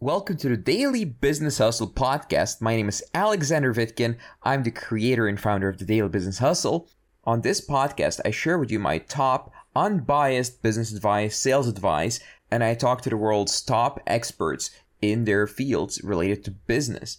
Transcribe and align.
Welcome 0.00 0.38
to 0.38 0.48
the 0.48 0.56
Daily 0.56 1.04
Business 1.04 1.58
Hustle 1.58 1.88
podcast. 1.88 2.60
My 2.60 2.74
name 2.74 2.88
is 2.88 3.02
Alexander 3.14 3.72
Vitkin. 3.72 4.16
I'm 4.42 4.64
the 4.64 4.72
creator 4.72 5.28
and 5.28 5.40
founder 5.40 5.68
of 5.68 5.78
the 5.78 5.84
Daily 5.84 6.08
Business 6.08 6.38
Hustle. 6.38 6.90
On 7.22 7.40
this 7.40 7.66
podcast, 7.66 8.20
I 8.24 8.32
share 8.32 8.58
with 8.58 8.72
you 8.72 8.80
my 8.80 8.98
top 8.98 9.52
unbiased 9.74 10.62
business 10.62 10.92
advice, 10.92 11.38
sales 11.38 11.68
advice, 11.68 12.18
and 12.50 12.64
I 12.64 12.74
talk 12.74 13.02
to 13.02 13.08
the 13.08 13.16
world's 13.16 13.62
top 13.62 14.00
experts 14.04 14.70
in 15.00 15.24
their 15.24 15.46
fields 15.46 16.02
related 16.02 16.44
to 16.44 16.50
business. 16.50 17.18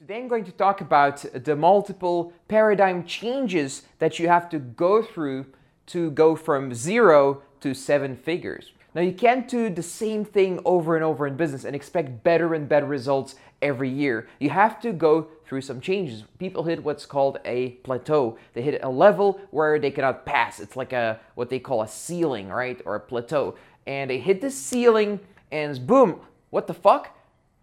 Today, 0.00 0.18
I'm 0.18 0.28
going 0.28 0.44
to 0.44 0.52
talk 0.52 0.80
about 0.80 1.24
the 1.32 1.54
multiple 1.54 2.32
paradigm 2.48 3.04
changes 3.04 3.82
that 4.00 4.18
you 4.18 4.26
have 4.26 4.48
to 4.50 4.58
go 4.58 5.04
through 5.04 5.46
to 5.86 6.10
go 6.10 6.34
from 6.34 6.74
zero 6.74 7.42
to 7.60 7.74
seven 7.74 8.16
figures. 8.16 8.72
Now, 8.98 9.04
you 9.04 9.12
can't 9.12 9.46
do 9.46 9.70
the 9.70 9.80
same 9.80 10.24
thing 10.24 10.58
over 10.64 10.96
and 10.96 11.04
over 11.04 11.28
in 11.28 11.36
business 11.36 11.64
and 11.64 11.76
expect 11.76 12.24
better 12.24 12.52
and 12.52 12.68
better 12.68 12.86
results 12.86 13.36
every 13.62 13.88
year. 13.88 14.26
You 14.40 14.50
have 14.50 14.80
to 14.80 14.92
go 14.92 15.28
through 15.46 15.60
some 15.60 15.80
changes. 15.80 16.24
People 16.40 16.64
hit 16.64 16.82
what's 16.82 17.06
called 17.06 17.38
a 17.44 17.68
plateau. 17.84 18.38
They 18.54 18.62
hit 18.62 18.80
a 18.82 18.88
level 18.88 19.40
where 19.52 19.78
they 19.78 19.92
cannot 19.92 20.26
pass. 20.26 20.58
It's 20.58 20.74
like 20.74 20.92
a 20.92 21.20
what 21.36 21.48
they 21.48 21.60
call 21.60 21.82
a 21.82 21.86
ceiling, 21.86 22.48
right? 22.48 22.82
Or 22.84 22.96
a 22.96 23.00
plateau. 23.00 23.54
And 23.86 24.10
they 24.10 24.18
hit 24.18 24.40
the 24.40 24.50
ceiling 24.50 25.20
and 25.52 25.86
boom, 25.86 26.20
what 26.50 26.66
the 26.66 26.74
fuck? 26.74 27.16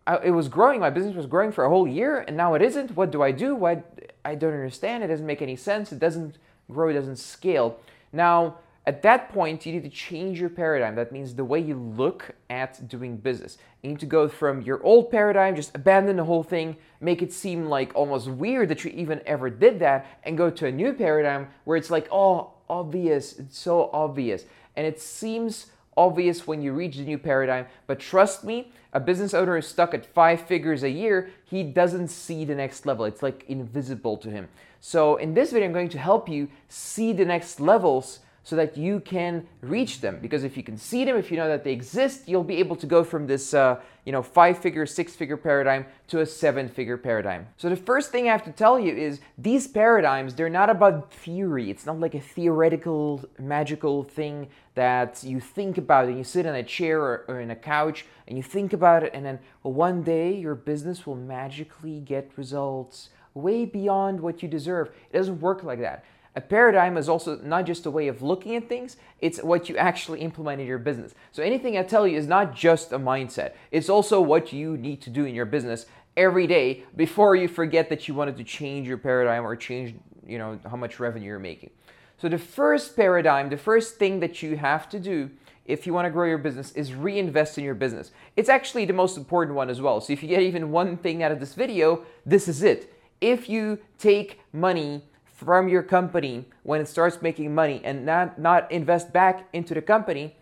I, 0.07 0.19
it 0.23 0.31
was 0.31 0.47
growing. 0.47 0.79
My 0.79 0.89
business 0.89 1.17
was 1.17 1.25
growing 1.25 1.51
for 1.51 1.65
a 1.65 1.69
whole 1.69 1.85
year 1.85 2.19
and 2.19 2.37
now 2.37 2.53
it 2.53 2.61
isn't. 2.61 2.95
What 2.95 3.11
do 3.11 3.21
I 3.21 3.33
do? 3.33 3.55
Why 3.55 3.83
I 4.23 4.35
don't 4.35 4.53
understand. 4.53 5.03
It 5.03 5.07
doesn't 5.07 5.25
make 5.25 5.41
any 5.41 5.57
sense. 5.57 5.91
It 5.91 5.99
doesn't 5.99 6.37
grow, 6.71 6.87
it 6.87 6.93
doesn't 6.93 7.17
scale. 7.17 7.77
Now, 8.13 8.59
at 8.87 9.01
that 9.01 9.33
point, 9.33 9.65
you 9.65 9.73
need 9.73 9.83
to 9.83 9.89
change 9.89 10.39
your 10.39 10.49
paradigm. 10.49 10.95
That 10.95 11.11
means 11.11 11.33
the 11.33 11.43
way 11.43 11.59
you 11.59 11.75
look 11.75 12.31
at 12.51 12.87
doing 12.87 13.17
business. 13.17 13.57
You 13.81 13.89
need 13.89 13.99
to 13.99 14.05
go 14.05 14.27
from 14.27 14.61
your 14.61 14.83
old 14.83 15.09
paradigm, 15.09 15.55
just 15.55 15.75
abandon 15.75 16.17
the 16.17 16.23
whole 16.23 16.43
thing, 16.43 16.77
make 17.01 17.23
it 17.23 17.33
seem 17.33 17.65
like 17.65 17.95
almost 17.95 18.27
weird 18.27 18.69
that 18.69 18.83
you 18.83 18.91
even 18.91 19.21
ever 19.25 19.49
did 19.49 19.79
that, 19.79 20.05
and 20.23 20.37
go 20.37 20.51
to 20.51 20.67
a 20.67 20.71
new 20.71 20.93
paradigm 20.93 21.47
where 21.63 21.77
it's 21.77 21.89
like, 21.89 22.07
oh, 22.11 22.51
obvious. 22.69 23.39
It's 23.39 23.57
so 23.57 23.89
obvious. 23.91 24.45
And 24.75 24.85
it 24.85 25.01
seems 25.01 25.67
obvious 25.97 26.45
when 26.45 26.61
you 26.61 26.73
reach 26.73 26.97
the 26.97 27.03
new 27.03 27.17
paradigm, 27.17 27.65
but 27.87 27.99
trust 27.99 28.43
me, 28.43 28.71
a 28.93 28.99
business 28.99 29.33
owner 29.33 29.57
is 29.57 29.67
stuck 29.67 29.93
at 29.93 30.05
five 30.05 30.41
figures 30.41 30.83
a 30.83 30.89
year, 30.89 31.29
he 31.45 31.63
doesn't 31.63 32.09
see 32.09 32.45
the 32.45 32.55
next 32.55 32.85
level. 32.85 33.05
It's 33.05 33.23
like 33.23 33.45
invisible 33.47 34.17
to 34.17 34.29
him. 34.29 34.47
So, 34.79 35.15
in 35.15 35.33
this 35.33 35.51
video, 35.51 35.67
I'm 35.67 35.73
going 35.73 35.89
to 35.89 35.97
help 35.97 36.29
you 36.29 36.49
see 36.69 37.11
the 37.13 37.25
next 37.25 37.59
levels 37.59 38.19
so 38.45 38.55
that 38.55 38.77
you 38.77 38.99
can 38.99 39.45
reach 39.61 40.01
them. 40.01 40.19
Because 40.21 40.43
if 40.43 40.55
you 40.55 40.61
can 40.61 40.77
see 40.77 41.03
them, 41.03 41.17
if 41.17 41.31
you 41.31 41.37
know 41.37 41.47
that 41.47 41.63
they 41.63 41.73
exist, 41.73 42.29
you'll 42.29 42.43
be 42.43 42.57
able 42.57 42.75
to 42.75 42.85
go 42.85 43.03
from 43.03 43.25
this, 43.25 43.55
uh, 43.55 43.81
you 44.05 44.11
know, 44.11 44.21
five-figure, 44.21 44.85
six-figure 44.85 45.35
paradigm 45.35 45.83
to 46.07 46.21
a 46.21 46.25
seven-figure 46.25 46.97
paradigm. 46.97 47.47
So 47.57 47.69
the 47.69 47.75
first 47.75 48.11
thing 48.11 48.29
I 48.29 48.31
have 48.31 48.43
to 48.43 48.51
tell 48.51 48.79
you 48.79 48.95
is 48.95 49.19
these 49.35 49.67
paradigms, 49.67 50.35
they're 50.35 50.47
not 50.47 50.69
about 50.69 51.11
theory. 51.11 51.71
It's 51.71 51.87
not 51.87 51.99
like 51.99 52.13
a 52.13 52.19
theoretical, 52.19 53.25
magical 53.39 54.03
thing 54.03 54.47
that 54.75 55.23
you 55.23 55.39
think 55.39 55.79
about 55.79 56.07
and 56.07 56.17
you 56.17 56.23
sit 56.23 56.45
in 56.45 56.53
a 56.53 56.63
chair 56.63 57.01
or, 57.01 57.25
or 57.27 57.41
in 57.41 57.49
a 57.49 57.55
couch 57.55 58.05
and 58.27 58.37
you 58.37 58.43
think 58.43 58.73
about 58.73 59.01
it 59.01 59.11
and 59.15 59.25
then 59.25 59.39
well, 59.63 59.73
one 59.73 60.03
day 60.03 60.35
your 60.35 60.53
business 60.53 61.07
will 61.07 61.15
magically 61.15 61.99
get 61.99 62.29
results 62.35 63.09
way 63.33 63.65
beyond 63.65 64.19
what 64.19 64.41
you 64.43 64.49
deserve. 64.49 64.91
It 65.11 65.17
doesn't 65.17 65.41
work 65.41 65.63
like 65.63 65.79
that. 65.79 66.05
A 66.35 66.41
paradigm 66.41 66.97
is 66.97 67.07
also 67.07 67.39
not 67.41 67.65
just 67.65 67.85
a 67.85 67.91
way 67.91 68.09
of 68.09 68.21
looking 68.21 68.55
at 68.55 68.67
things, 68.67 68.97
it's 69.21 69.41
what 69.41 69.69
you 69.69 69.77
actually 69.77 70.19
implement 70.19 70.59
in 70.59 70.67
your 70.67 70.77
business. 70.77 71.15
So 71.31 71.41
anything 71.41 71.77
I 71.77 71.83
tell 71.83 72.05
you 72.05 72.17
is 72.17 72.27
not 72.27 72.53
just 72.53 72.91
a 72.91 72.99
mindset, 72.99 73.53
it's 73.71 73.89
also 73.89 74.19
what 74.19 74.51
you 74.51 74.75
need 74.75 75.01
to 75.03 75.09
do 75.09 75.23
in 75.25 75.33
your 75.33 75.45
business 75.45 75.85
every 76.17 76.45
day 76.47 76.83
before 76.95 77.35
you 77.35 77.47
forget 77.47 77.89
that 77.89 78.07
you 78.07 78.13
wanted 78.13 78.37
to 78.37 78.43
change 78.43 78.87
your 78.87 78.97
paradigm 78.97 79.45
or 79.45 79.55
change, 79.55 79.95
you 80.25 80.37
know, 80.37 80.59
how 80.69 80.75
much 80.75 80.99
revenue 80.99 81.27
you're 81.27 81.39
making. 81.39 81.69
So 82.17 82.29
the 82.29 82.37
first 82.37 82.95
paradigm, 82.95 83.49
the 83.49 83.57
first 83.57 83.95
thing 83.95 84.19
that 84.19 84.41
you 84.41 84.57
have 84.57 84.89
to 84.89 84.99
do 84.99 85.29
if 85.65 85.87
you 85.87 85.93
want 85.93 86.05
to 86.05 86.11
grow 86.11 86.27
your 86.27 86.37
business 86.37 86.71
is 86.73 86.93
reinvest 86.93 87.57
in 87.57 87.63
your 87.63 87.73
business. 87.73 88.11
It's 88.35 88.49
actually 88.49 88.85
the 88.85 88.93
most 88.93 89.17
important 89.17 89.55
one 89.55 89.69
as 89.69 89.81
well. 89.81 89.99
So 89.99 90.13
if 90.13 90.21
you 90.21 90.29
get 90.29 90.41
even 90.41 90.71
one 90.71 90.97
thing 90.97 91.23
out 91.23 91.31
of 91.31 91.39
this 91.39 91.55
video, 91.55 92.05
this 92.25 92.47
is 92.47 92.61
it. 92.61 92.93
If 93.19 93.49
you 93.49 93.79
take 93.97 94.41
money 94.53 95.03
from 95.35 95.67
your 95.67 95.83
company 95.83 96.45
when 96.63 96.79
it 96.79 96.87
starts 96.87 97.21
making 97.21 97.53
money 97.53 97.81
and 97.83 98.05
not, 98.05 98.39
not 98.39 98.71
invest 98.71 99.11
back 99.11 99.47
into 99.51 99.73
the 99.73 99.81
company, 99.81 100.33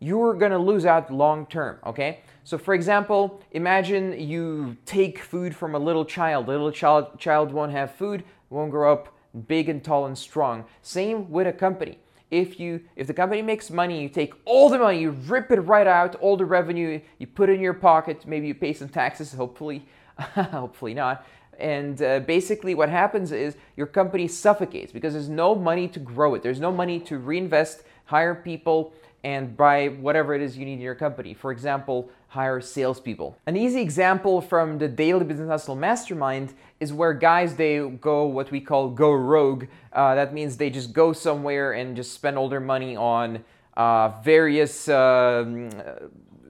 you're 0.00 0.34
gonna 0.34 0.58
lose 0.58 0.84
out 0.84 1.10
long 1.10 1.46
term, 1.46 1.78
okay? 1.86 2.20
So 2.44 2.58
for 2.58 2.74
example, 2.74 3.40
imagine 3.52 4.20
you 4.20 4.76
take 4.84 5.18
food 5.18 5.56
from 5.56 5.74
a 5.74 5.78
little 5.78 6.04
child. 6.04 6.46
A 6.46 6.50
little 6.50 6.70
child, 6.70 7.18
child 7.18 7.52
won't 7.52 7.72
have 7.72 7.92
food, 7.92 8.22
won't 8.50 8.70
grow 8.70 8.92
up 8.92 9.16
big 9.48 9.70
and 9.70 9.82
tall 9.82 10.04
and 10.04 10.16
strong. 10.16 10.66
Same 10.82 11.30
with 11.30 11.46
a 11.46 11.52
company. 11.52 11.98
If 12.30 12.60
you 12.60 12.82
if 12.96 13.06
the 13.06 13.14
company 13.14 13.40
makes 13.40 13.70
money, 13.70 14.02
you 14.02 14.10
take 14.10 14.34
all 14.44 14.68
the 14.68 14.78
money, 14.78 15.00
you 15.00 15.10
rip 15.10 15.50
it 15.52 15.60
right 15.60 15.86
out, 15.86 16.16
all 16.16 16.36
the 16.36 16.44
revenue, 16.44 17.00
you 17.18 17.26
put 17.26 17.48
it 17.48 17.54
in 17.54 17.60
your 17.60 17.74
pocket, 17.74 18.26
maybe 18.26 18.46
you 18.46 18.54
pay 18.54 18.74
some 18.74 18.88
taxes, 18.90 19.32
hopefully, 19.32 19.86
hopefully 20.18 20.92
not. 20.92 21.24
And 21.58 22.00
uh, 22.02 22.20
basically, 22.20 22.74
what 22.74 22.88
happens 22.88 23.32
is 23.32 23.56
your 23.76 23.86
company 23.86 24.28
suffocates 24.28 24.92
because 24.92 25.12
there's 25.12 25.28
no 25.28 25.54
money 25.54 25.88
to 25.88 26.00
grow 26.00 26.34
it. 26.34 26.42
There's 26.42 26.60
no 26.60 26.72
money 26.72 27.00
to 27.00 27.18
reinvest, 27.18 27.82
hire 28.06 28.34
people, 28.34 28.92
and 29.24 29.56
buy 29.56 29.88
whatever 29.88 30.34
it 30.34 30.42
is 30.42 30.56
you 30.56 30.66
need 30.66 30.74
in 30.74 30.80
your 30.80 30.94
company. 30.94 31.32
For 31.32 31.50
example, 31.50 32.10
hire 32.28 32.60
salespeople. 32.60 33.36
An 33.46 33.56
easy 33.56 33.80
example 33.80 34.40
from 34.40 34.78
the 34.78 34.86
Daily 34.86 35.24
Business 35.24 35.48
Hustle 35.48 35.76
Mastermind 35.76 36.52
is 36.78 36.92
where 36.92 37.14
guys 37.14 37.56
they 37.56 37.78
go 37.78 38.26
what 38.26 38.50
we 38.50 38.60
call 38.60 38.90
go 38.90 39.12
rogue. 39.12 39.66
Uh, 39.92 40.14
that 40.14 40.34
means 40.34 40.56
they 40.56 40.68
just 40.68 40.92
go 40.92 41.12
somewhere 41.12 41.72
and 41.72 41.96
just 41.96 42.12
spend 42.12 42.36
all 42.36 42.48
their 42.48 42.60
money 42.60 42.96
on 42.96 43.42
uh, 43.76 44.08
various 44.22 44.88
um, 44.88 45.70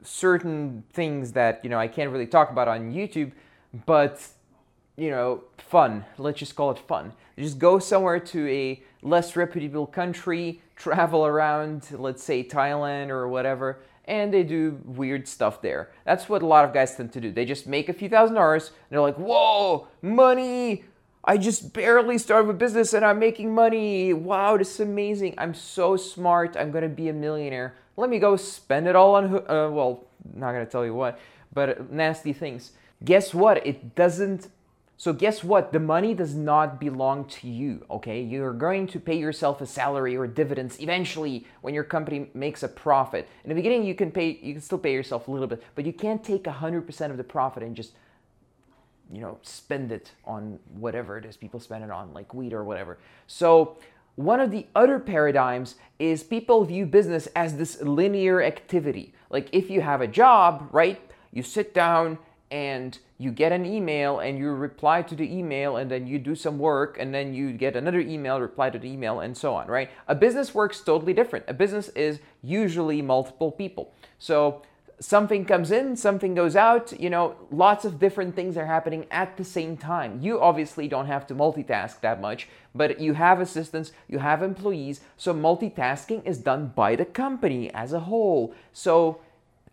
certain 0.03 0.82
things 0.93 1.32
that 1.32 1.60
you 1.62 1.70
know 1.70 1.78
I 1.78 1.87
can't 1.88 2.10
really 2.10 2.26
talk 2.26 2.50
about 2.50 2.66
on 2.66 2.93
YouTube, 2.93 3.32
but 3.87 4.26
you 4.97 5.10
know, 5.10 5.43
fun. 5.59 6.05
Let's 6.19 6.38
just 6.38 6.55
call 6.55 6.71
it 6.71 6.78
fun. 6.78 7.12
Just 7.38 7.59
go 7.59 7.78
somewhere 7.78 8.21
to 8.21 8.49
a 8.49 8.82
less 9.03 9.37
reputable 9.37 9.87
country, 9.87 10.62
travel 10.77 11.27
around, 11.27 11.88
let's 11.93 12.22
say 12.22 12.44
Thailand 12.44 13.09
or 13.09 13.28
whatever, 13.28 13.81
and 14.06 14.32
they 14.32 14.43
do 14.43 14.81
weird 14.84 15.27
stuff 15.27 15.62
there. 15.62 15.91
That's 16.05 16.28
what 16.28 16.43
a 16.43 16.47
lot 16.47 16.65
of 16.65 16.72
guys 16.72 16.94
tend 16.94 17.12
to 17.15 17.21
do. 17.21 17.32
They 17.32 17.44
just 17.44 17.66
make 17.66 17.88
a 17.88 17.93
few 17.93 18.09
thousand 18.09 18.37
dollars, 18.37 18.69
and 18.69 18.77
they're 18.91 19.00
like, 19.00 19.16
whoa, 19.16 19.88
money! 20.03 20.84
I 21.26 21.38
just 21.38 21.72
barely 21.72 22.19
started 22.19 22.50
a 22.50 22.53
business 22.53 22.93
and 22.93 23.03
I'm 23.03 23.19
making 23.19 23.55
money. 23.55 24.12
Wow, 24.12 24.59
this 24.59 24.75
is 24.75 24.81
amazing. 24.81 25.34
I'm 25.38 25.55
so 25.55 25.97
smart. 25.97 26.55
I'm 26.55 26.71
gonna 26.71 26.88
be 26.88 27.09
a 27.09 27.15
millionaire. 27.15 27.76
Let 27.97 28.11
me 28.11 28.19
go 28.19 28.37
spend 28.37 28.87
it 28.87 28.94
all 28.94 29.15
on, 29.15 29.34
uh, 29.34 29.71
well, 29.71 30.05
not 30.34 30.53
gonna 30.53 30.66
tell 30.66 30.84
you 30.84 30.94
what, 30.94 31.19
but 31.55 31.91
nasty 31.91 32.34
things. 32.34 32.72
Guess 33.03 33.32
what? 33.32 33.66
It 33.66 33.94
doesn't 33.94 34.49
so 35.04 35.12
guess 35.12 35.44
what? 35.44 35.70
The 35.70 35.81
money 35.81 36.15
does 36.15 36.34
not 36.34 36.81
belong 36.81 37.26
to 37.26 37.47
you, 37.47 37.84
okay? 37.91 38.22
You're 38.22 38.54
going 38.54 38.87
to 38.87 38.98
pay 38.98 39.19
yourself 39.19 39.60
a 39.60 39.66
salary 39.66 40.16
or 40.16 40.26
dividends 40.26 40.81
eventually 40.81 41.47
when 41.60 41.75
your 41.75 41.84
company 41.84 42.31
makes 42.32 42.62
a 42.62 42.69
profit. 42.69 43.28
In 43.44 43.50
the 43.50 43.54
beginning 43.54 43.84
you 43.84 43.94
can 43.94 44.10
pay 44.10 44.38
you 44.43 44.54
can 44.54 44.62
still 44.62 44.78
pay 44.78 44.94
yourself 44.94 45.28
a 45.28 45.31
little 45.31 45.47
bit, 45.47 45.62
but 45.75 45.84
you 45.84 45.93
can't 45.93 46.25
take 46.25 46.44
100% 46.44 47.10
of 47.10 47.19
the 47.19 47.22
profit 47.22 47.62
and 47.62 47.76
just 47.76 47.93
you 49.12 49.20
know, 49.20 49.38
spend 49.43 49.93
it 49.93 50.12
on 50.25 50.59
whatever 50.72 51.19
it 51.19 51.26
is 51.26 51.37
people 51.37 51.60
spend 51.60 51.84
it 51.84 51.91
on 51.91 52.14
like 52.14 52.32
weed 52.32 52.54
or 52.54 52.64
whatever. 52.64 52.97
So 53.26 53.76
one 54.14 54.41
of 54.41 54.50
the 54.50 54.66
other 54.75 54.98
paradigms 54.98 55.75
is 55.98 56.22
people 56.22 56.64
view 56.64 56.87
business 56.87 57.28
as 57.37 57.59
this 57.59 57.78
linear 57.82 58.43
activity. 58.43 59.12
Like 59.28 59.50
if 59.53 59.69
you 59.69 59.82
have 59.82 60.00
a 60.00 60.09
job, 60.09 60.70
right? 60.72 60.98
You 61.31 61.43
sit 61.43 61.75
down 61.75 62.16
and 62.50 62.99
you 63.19 63.31
get 63.31 63.52
an 63.52 63.64
email 63.64 64.20
and 64.20 64.38
you 64.38 64.50
reply 64.50 65.02
to 65.02 65.14
the 65.14 65.32
email 65.32 65.76
and 65.76 65.91
then 65.91 66.06
you 66.06 66.19
do 66.19 66.35
some 66.35 66.58
work 66.58 66.99
and 66.99 67.14
then 67.14 67.35
you 67.35 67.52
get 67.52 67.76
another 67.76 68.00
email, 68.00 68.41
reply 68.41 68.70
to 68.70 68.79
the 68.79 68.88
email, 68.88 69.20
and 69.20 69.37
so 69.37 69.55
on, 69.55 69.67
right? 69.67 69.91
A 70.08 70.14
business 70.14 70.55
works 70.55 70.81
totally 70.81 71.12
different. 71.12 71.44
A 71.49 71.55
business 71.55 71.88
is 71.91 72.20
usually 72.43 73.02
multiple 73.02 73.50
people. 73.50 73.93
So 74.19 74.62
something 75.00 75.44
comes 75.44 75.70
in, 75.70 75.96
something 75.96 76.35
goes 76.35 76.56
out, 76.56 76.99
you 76.99 77.11
know, 77.11 77.35
lots 77.50 77.85
of 77.85 77.99
different 77.99 78.35
things 78.35 78.56
are 78.56 78.67
happening 78.67 79.06
at 79.11 79.37
the 79.37 79.44
same 79.44 79.76
time. 79.76 80.20
You 80.20 80.40
obviously 80.40 80.88
don't 80.88 81.06
have 81.06 81.26
to 81.29 81.35
multitask 81.35 82.00
that 82.00 82.20
much, 82.20 82.49
but 82.75 83.00
you 83.00 83.14
have 83.14 83.40
assistants, 83.40 83.93
you 84.08 84.19
have 84.19 84.43
employees, 84.43 85.00
so 85.17 85.35
multitasking 85.35 86.26
is 86.26 86.38
done 86.38 86.73
by 86.75 86.97
the 86.97 87.05
company 87.05 87.73
as 87.75 87.93
a 87.93 88.00
whole. 88.00 88.55
So 88.73 89.20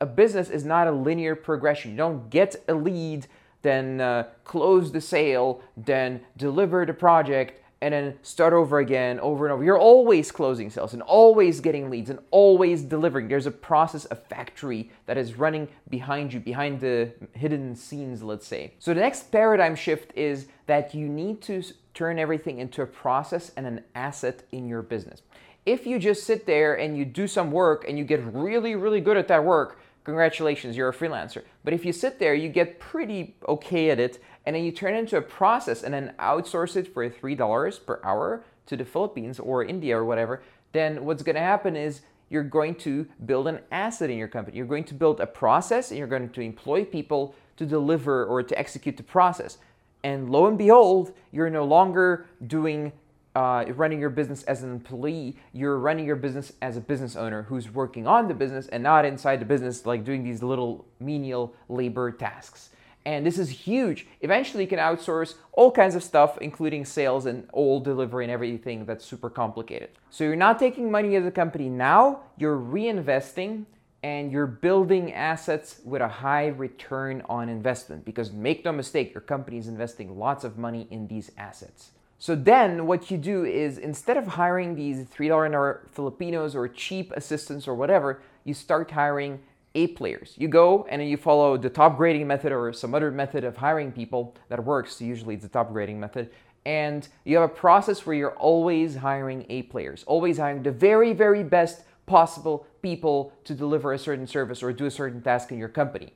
a 0.01 0.06
business 0.06 0.50
is 0.50 0.65
not 0.65 0.88
a 0.88 0.92
linear 0.92 1.36
progression. 1.36 1.92
You 1.92 1.98
don't 1.98 2.30
get 2.30 2.56
a 2.68 2.74
lead, 2.74 3.27
then 3.62 4.01
uh, 4.01 4.25
close 4.44 4.92
the 4.92 5.00
sale, 5.00 5.62
then 5.77 6.21
deliver 6.36 6.86
the 6.86 6.94
project, 6.94 7.62
and 7.81 7.94
then 7.94 8.18
start 8.21 8.53
over 8.53 8.80
again 8.80 9.19
over 9.19 9.45
and 9.45 9.53
over. 9.53 9.63
You're 9.63 9.77
always 9.77 10.31
closing 10.31 10.69
sales 10.69 10.94
and 10.94 11.01
always 11.01 11.59
getting 11.59 11.89
leads 11.89 12.09
and 12.09 12.19
always 12.30 12.83
delivering. 12.83 13.27
There's 13.27 13.48
a 13.48 13.51
process, 13.51 14.06
a 14.12 14.15
factory 14.15 14.92
that 15.06 15.18
is 15.18 15.36
running 15.36 15.68
behind 15.89 16.33
you, 16.33 16.39
behind 16.39 16.80
the 16.80 17.12
hidden 17.33 17.75
scenes, 17.75 18.21
let's 18.21 18.45
say. 18.45 18.74
So 18.80 18.94
the 18.94 19.00
next 19.00 19.31
paradigm 19.31 19.75
shift 19.75 20.15
is 20.15 20.48
that 20.68 20.94
you 20.94 21.07
need 21.07 21.42
to 21.44 21.63
turn 21.94 22.19
everything 22.19 22.59
into 22.59 22.81
a 22.81 22.88
process 22.88 23.51
and 23.57 23.65
an 23.65 23.83
asset 23.95 24.44
in 24.51 24.68
your 24.68 24.81
business. 24.81 25.21
If 25.65 25.86
you 25.86 26.00
just 26.00 26.24
sit 26.24 26.45
there 26.48 26.75
and 26.75 26.98
you 26.98 27.06
do 27.06 27.27
some 27.27 27.51
work 27.51 27.86
and 27.88 27.98
you 27.98 28.03
get 28.03 28.24
really, 28.25 28.75
really 28.75 29.01
good 29.01 29.18
at 29.18 29.27
that 29.27 29.44
work, 29.44 29.80
congratulations, 30.03 30.75
you're 30.75 30.89
a 30.89 30.94
freelancer. 30.94 31.44
But 31.63 31.74
if 31.74 31.86
you 31.86 31.94
sit 31.94 32.19
there, 32.19 32.33
you 32.33 32.50
get 32.50 32.80
pretty 32.80 33.36
okay 33.48 33.89
at 33.89 34.00
it, 34.00 34.21
and 34.45 34.56
then 34.56 34.63
you 34.63 34.71
turn 34.71 34.95
it 34.95 35.00
into 35.00 35.18
a 35.18 35.21
process 35.21 35.83
and 35.83 35.94
then 35.94 36.13
outsource 36.19 36.75
it 36.75 36.94
for 36.94 37.07
$3 37.07 37.86
per 37.86 38.00
hour 38.03 38.44
to 38.68 38.77
the 38.77 38.86
Philippines 38.86 39.39
or 39.39 39.63
India 39.63 39.98
or 39.98 40.06
whatever, 40.06 40.42
then 40.71 41.06
what's 41.06 41.24
going 41.24 41.36
to 41.36 41.42
happen 41.42 41.75
is 41.75 42.01
you're 42.30 42.44
going 42.44 42.75
to 42.75 43.06
build 43.25 43.48
an 43.48 43.59
asset 43.71 44.09
in 44.09 44.18
your 44.18 44.27
company. 44.27 44.57
You're 44.57 44.65
going 44.65 44.86
to 44.86 44.94
build 44.94 45.19
a 45.19 45.27
process 45.27 45.92
and 45.92 45.98
you're 45.98 46.07
going 46.07 46.30
to 46.30 46.42
employ 46.42 46.86
people 46.86 47.36
to 47.57 47.65
deliver 47.65 48.25
or 48.25 48.42
to 48.42 48.57
execute 48.57 48.98
the 48.98 49.03
process. 49.03 49.57
And 50.03 50.31
lo 50.31 50.48
and 50.48 50.57
behold, 50.57 51.13
you're 51.31 51.50
no 51.50 51.65
longer 51.65 52.25
doing 52.48 52.94
uh, 53.35 53.65
running 53.75 53.99
your 53.99 54.09
business 54.09 54.43
as 54.43 54.63
an 54.63 54.71
employee, 54.71 55.37
you're 55.53 55.77
running 55.77 56.05
your 56.05 56.15
business 56.15 56.51
as 56.61 56.77
a 56.77 56.81
business 56.81 57.15
owner 57.15 57.43
who's 57.43 57.71
working 57.71 58.07
on 58.07 58.27
the 58.27 58.33
business 58.33 58.67
and 58.67 58.83
not 58.83 59.05
inside 59.05 59.39
the 59.39 59.45
business, 59.45 59.85
like 59.85 60.03
doing 60.03 60.23
these 60.23 60.43
little 60.43 60.85
menial 60.99 61.53
labor 61.69 62.11
tasks. 62.11 62.69
And 63.05 63.25
this 63.25 63.39
is 63.39 63.49
huge. 63.49 64.05
Eventually, 64.21 64.63
you 64.63 64.69
can 64.69 64.77
outsource 64.77 65.35
all 65.53 65.71
kinds 65.71 65.95
of 65.95 66.03
stuff, 66.03 66.37
including 66.39 66.85
sales 66.85 67.25
and 67.25 67.47
all 67.51 67.79
delivery 67.79 68.25
and 68.25 68.31
everything 68.31 68.85
that's 68.85 69.03
super 69.03 69.29
complicated. 69.29 69.89
So, 70.11 70.23
you're 70.23 70.35
not 70.35 70.59
taking 70.59 70.91
money 70.91 71.15
as 71.15 71.25
a 71.25 71.31
company 71.31 71.67
now, 71.67 72.19
you're 72.37 72.57
reinvesting 72.57 73.65
and 74.03 74.31
you're 74.31 74.47
building 74.47 75.13
assets 75.13 75.79
with 75.83 76.01
a 76.01 76.07
high 76.07 76.47
return 76.47 77.21
on 77.29 77.49
investment 77.49 78.03
because 78.03 78.31
make 78.31 78.65
no 78.65 78.71
mistake, 78.71 79.13
your 79.13 79.21
company 79.21 79.57
is 79.57 79.67
investing 79.67 80.17
lots 80.17 80.43
of 80.43 80.57
money 80.57 80.87
in 80.89 81.07
these 81.07 81.31
assets. 81.37 81.91
So 82.21 82.35
then 82.35 82.85
what 82.85 83.09
you 83.09 83.18
do 83.18 83.45
is 83.45 83.79
instead 83.79 84.15
of 84.15 84.27
hiring 84.27 84.75
these 84.75 85.06
$3 85.06 85.44
an 85.47 85.56
hour 85.56 85.88
Filipinos 85.91 86.56
or 86.56 86.68
cheap 86.68 87.12
assistants 87.15 87.68
or 87.68 87.73
whatever, 87.73 88.21
you 88.44 88.53
start 88.53 88.91
hiring 88.91 89.39
A 89.73 89.88
players. 89.88 90.35
You 90.38 90.47
go 90.47 90.85
and 90.88 91.03
you 91.09 91.18
follow 91.18 91.57
the 91.57 91.71
Topgrading 91.71 92.27
method 92.27 92.51
or 92.51 92.73
some 92.73 92.94
other 92.94 93.09
method 93.09 93.44
of 93.44 93.57
hiring 93.57 93.91
people 93.91 94.35
that 94.50 94.63
works. 94.63 95.01
Usually 95.01 95.33
it's 95.33 95.45
the 95.45 95.50
Topgrading 95.50 95.95
method. 95.95 96.29
And 96.63 97.07
you 97.25 97.38
have 97.38 97.50
a 97.50 97.53
process 97.53 98.06
where 98.06 98.15
you're 98.15 98.38
always 98.38 98.97
hiring 98.97 99.47
A 99.50 99.63
players, 99.63 100.03
always 100.06 100.38
hiring 100.38 100.62
the 100.62 100.71
very, 100.71 101.13
very 101.13 101.44
best 101.44 101.85
possible 102.06 102.67
people 102.83 103.33
to 103.45 103.56
deliver 103.56 103.94
a 103.94 103.97
certain 103.97 104.27
service 104.27 104.62
or 104.62 104.71
do 104.71 104.85
a 104.85 104.91
certain 104.91 105.24
task 105.24 105.51
in 105.51 105.57
your 105.57 105.69
company. 105.69 106.13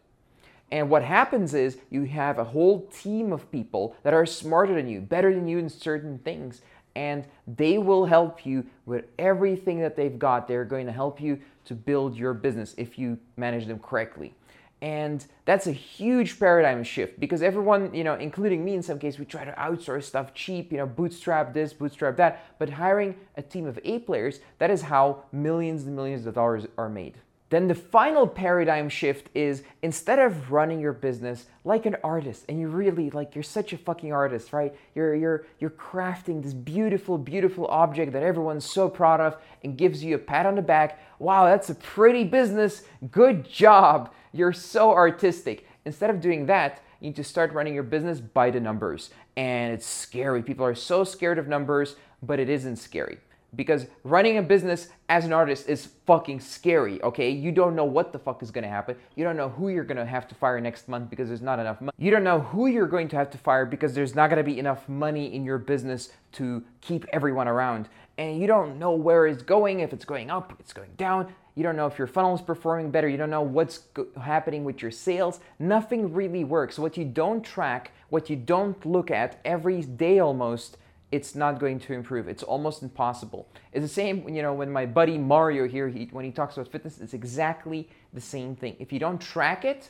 And 0.76 0.90
what 0.90 1.04
happens 1.04 1.54
is 1.54 1.78
you 1.90 2.04
have 2.04 2.38
a 2.38 2.44
whole 2.44 2.82
team 2.88 3.32
of 3.32 3.50
people 3.50 3.96
that 4.04 4.14
are 4.14 4.26
smarter 4.26 4.76
than 4.76 4.90
you, 4.90 5.00
better 5.00 5.34
than 5.34 5.48
you 5.48 5.58
in 5.58 5.70
certain 5.70 6.20
things, 6.20 6.64
and 6.98 7.26
they 7.48 7.78
will 7.78 8.06
help 8.06 8.46
you 8.46 8.66
with 8.86 9.06
everything 9.18 9.80
that 9.80 9.96
they've 9.96 10.20
got. 10.20 10.50
They're 10.50 10.66
going 10.66 10.86
to 10.88 10.92
help 10.92 11.22
you 11.22 11.40
to 11.64 11.76
build 11.76 12.18
your 12.18 12.34
business 12.34 12.76
if 12.78 13.00
you 13.00 13.18
manage 13.38 13.68
them 13.68 13.80
correctly. 13.80 14.34
And 14.82 15.26
that's 15.46 15.66
a 15.66 15.72
huge 15.72 16.38
paradigm 16.38 16.84
shift 16.84 17.22
because 17.22 17.42
everyone, 17.42 17.94
you 17.96 18.04
know, 18.04 18.16
including 18.16 18.66
me 18.66 18.74
in 18.74 18.84
some 18.84 19.00
cases, 19.00 19.18
we 19.18 19.26
try 19.26 19.46
to 19.46 19.54
outsource 19.54 20.04
stuff 20.04 20.34
cheap, 20.34 20.74
you 20.74 20.80
know, 20.80 20.86
bootstrap 20.86 21.54
this, 21.54 21.72
bootstrap 21.72 22.18
that. 22.18 22.60
But 22.60 22.70
hiring 22.70 23.16
a 23.38 23.42
team 23.42 23.66
of 23.66 23.80
A 23.86 24.00
players, 24.00 24.42
that 24.60 24.70
is 24.70 24.82
how 24.82 25.24
millions 25.32 25.86
and 25.86 25.96
millions 25.96 26.26
of 26.26 26.34
dollars 26.34 26.68
are 26.78 26.90
made. 26.90 27.18
Then 27.50 27.68
the 27.68 27.76
final 27.76 28.28
paradigm 28.28 28.90
shift 28.90 29.30
is 29.36 29.62
instead 29.84 30.18
of 30.18 30.52
running 30.52 30.80
your 30.80 30.94
business 30.94 31.46
like 31.64 31.86
an 31.86 31.96
artist, 32.04 32.46
and 32.50 32.60
you 32.60 32.68
really 32.70 33.12
like 33.12 33.36
you're 33.36 33.44
such 33.44 33.72
a 33.72 33.78
fucking 33.78 34.12
artist, 34.12 34.52
right? 34.52 34.76
You're 34.96 35.14
you're 35.14 35.46
you're 35.60 35.70
crafting 35.70 36.42
this 36.42 36.54
beautiful, 36.54 37.20
beautiful 37.20 37.68
object 37.68 38.14
that 38.14 38.24
everyone's 38.24 38.66
so 38.66 38.90
proud 38.90 39.22
of 39.22 39.38
and 39.64 39.78
gives 39.78 40.04
you 40.04 40.16
a 40.16 40.20
pat 40.20 40.48
on 40.48 40.56
the 40.56 40.62
back. 40.64 41.00
Wow, 41.20 41.46
that's 41.46 41.70
a 41.70 41.76
pretty 41.76 42.24
business. 42.24 42.84
Good 43.12 43.48
job. 43.48 44.12
You're 44.32 44.54
so 44.54 44.92
artistic. 44.92 45.68
Instead 45.86 46.10
of 46.10 46.22
doing 46.22 46.48
that, 46.48 46.82
you 47.00 47.10
need 47.10 47.16
to 47.18 47.24
start 47.24 47.54
running 47.54 47.76
your 47.76 47.84
business 47.84 48.20
by 48.20 48.50
the 48.50 48.60
numbers. 48.60 49.12
And 49.38 49.72
it's 49.72 49.86
scary. 49.86 50.42
People 50.42 50.66
are 50.66 50.74
so 50.74 51.04
scared 51.04 51.38
of 51.38 51.48
numbers, 51.48 51.96
but 52.24 52.40
it 52.40 52.50
isn't 52.50 52.78
scary 52.78 53.20
because 53.56 53.88
running 54.04 54.38
a 54.38 54.42
business 54.42 54.90
as 55.10 55.26
an 55.26 55.34
artist 55.34 55.70
is 55.70 55.88
fucking 56.06 56.40
scary, 56.40 57.02
okay? 57.04 57.30
You 57.30 57.52
don't 57.52 57.76
know 57.76 57.86
what 57.86 58.12
the 58.12 58.20
fuck 58.20 58.42
is 58.44 58.52
gonna 58.52 58.70
happen. 58.70 58.96
You 59.16 59.24
don't 59.24 59.38
know 59.38 59.50
who 59.50 59.70
you're 59.70 59.84
gonna 59.84 60.06
have 60.06 60.28
to 60.30 60.36
fire 60.36 60.60
next 60.60 60.88
month 60.88 61.10
because 61.10 61.28
there's 61.28 61.42
not 61.42 61.60
enough 61.60 61.82
money. 61.82 61.94
You 61.98 62.12
don't 62.12 62.24
know 62.24 62.40
who 62.40 62.68
you're 62.68 62.88
going 62.88 63.08
to 63.10 63.16
have 63.16 63.30
to 63.32 63.38
fire 63.38 63.66
because 63.66 63.94
there's 63.94 64.16
not 64.16 64.30
gonna 64.30 64.44
be 64.44 64.60
enough 64.60 64.88
money 64.90 65.34
in 65.34 65.44
your 65.44 65.58
business 65.58 66.10
to 66.34 66.64
keep 66.82 67.06
everyone 67.12 67.48
around. 67.48 67.88
And 68.18 68.40
you 68.40 68.48
don't 68.48 68.80
know 68.80 68.92
where 68.92 69.28
it's 69.28 69.44
going, 69.44 69.82
if 69.82 69.94
it's 69.94 70.06
going 70.06 70.30
up, 70.30 70.54
it's 70.60 70.74
going 70.74 70.92
down. 70.98 71.34
You 71.56 71.64
don't 71.64 71.78
know 71.78 71.88
if 71.88 71.98
your 71.98 72.08
funnel 72.08 72.36
is 72.36 72.42
performing 72.42 72.92
better. 72.92 73.08
You 73.08 73.18
don't 73.18 73.30
know 73.30 73.42
what's 73.42 73.80
go- 73.94 74.08
happening 74.22 74.66
with 74.66 74.82
your 74.82 74.92
sales. 74.92 75.40
Nothing 75.58 76.14
really 76.14 76.44
works. 76.44 76.78
What 76.78 76.98
you 76.98 77.06
don't 77.06 77.44
track, 77.44 77.92
what 78.10 78.30
you 78.30 78.36
don't 78.36 78.86
look 78.86 79.10
at 79.10 79.40
every 79.46 79.82
day 79.82 80.20
almost, 80.20 80.78
it's 81.12 81.36
not 81.36 81.60
going 81.60 81.80
to 81.80 81.94
improve. 81.94 82.28
It's 82.28 82.44
almost 82.44 82.84
impossible. 82.84 83.48
It's 83.72 83.84
the 83.84 83.90
same, 83.90 84.28
you 84.28 84.42
know, 84.42 84.54
when 84.54 84.72
my 84.72 84.86
buddy 84.86 85.18
Mario 85.18 85.68
here, 85.68 85.88
he, 85.88 86.10
when 86.12 86.26
he 86.26 86.32
talks 86.32 86.58
about 86.58 86.72
fitness, 86.72 87.00
it's 87.00 87.14
exactly 87.14 87.90
the 88.14 88.22
same 88.22 88.56
thing. 88.56 88.76
If 88.80 88.92
you 88.92 89.00
don't 89.00 89.20
track 89.20 89.66
it, 89.66 89.90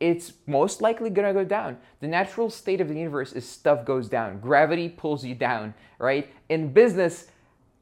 it's 0.00 0.32
most 0.46 0.80
likely 0.80 1.10
gonna 1.10 1.34
go 1.34 1.44
down. 1.44 1.76
The 2.00 2.08
natural 2.08 2.50
state 2.50 2.80
of 2.80 2.88
the 2.88 2.94
universe 2.94 3.32
is 3.32 3.46
stuff 3.48 3.84
goes 3.84 4.08
down. 4.08 4.40
Gravity 4.40 4.88
pulls 4.88 5.24
you 5.24 5.34
down, 5.34 5.74
right? 5.98 6.30
In 6.48 6.72
business, 6.72 7.26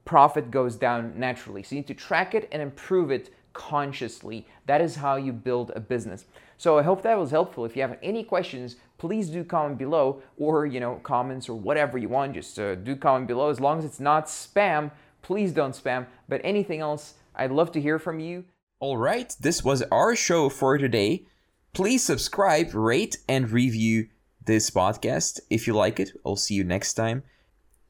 profit 0.05 0.51
goes 0.51 0.75
down 0.75 1.13
naturally. 1.17 1.63
So 1.63 1.75
you 1.75 1.83
need 1.83 1.89
to 1.89 1.95
track 1.95 2.35
it 2.35 2.49
and 2.51 2.61
improve 2.61 3.11
it 3.11 3.33
consciously. 3.53 4.47
That 4.67 4.81
is 4.81 4.97
how 4.97 5.17
you 5.17 5.33
build 5.33 5.73
a 5.75 5.81
business. 5.81 6.25
So 6.56 6.79
I 6.79 6.83
hope 6.83 7.03
that 7.03 7.19
was 7.19 7.31
helpful. 7.31 7.65
If 7.65 7.77
you 7.77 7.83
have 7.83 7.99
any 8.03 8.25
questions, 8.25 8.77
please 8.99 9.31
do 9.31 9.45
comment 9.45 9.79
below 9.79 10.23
or, 10.37 10.67
you 10.67 10.81
know, 10.81 10.97
comments 11.03 11.49
or 11.49 11.55
whatever 11.55 11.99
you 11.99 12.09
want. 12.09 12.35
Just 12.35 12.59
uh, 12.59 12.75
do 12.75 12.97
comment 12.97 13.29
below. 13.29 13.49
As 13.50 13.61
long 13.61 13.79
as 13.79 13.85
it's 13.85 14.00
not 14.00 14.27
spam, 14.27 14.91
please 15.23 15.53
don't 15.53 15.73
spam. 15.75 16.06
But 16.29 16.41
anything 16.45 16.81
else, 16.81 17.15
I'd 17.35 17.53
love 17.53 17.71
to 17.73 17.81
hear 17.81 17.99
from 17.99 18.19
you. 18.19 18.45
All 18.81 18.97
right, 18.97 19.35
this 19.41 19.65
was 19.65 19.83
our 19.91 20.15
show 20.15 20.49
for 20.49 20.79
today. 20.79 21.25
Please 21.73 22.05
subscribe, 22.05 22.75
rate, 22.75 23.19
and 23.29 23.50
review 23.50 24.09
this 24.45 24.71
podcast 24.71 25.40
if 25.50 25.67
you 25.67 25.75
like 25.75 26.00
it. 26.00 26.11
I'll 26.25 26.37
see 26.37 26.55
you 26.55 26.64
next 26.64 26.95
time. 26.95 27.23